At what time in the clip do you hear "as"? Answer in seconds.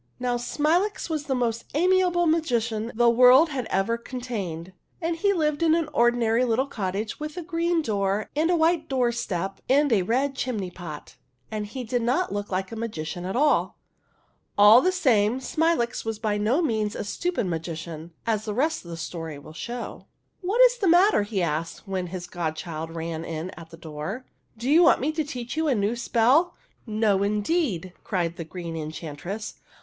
18.25-18.45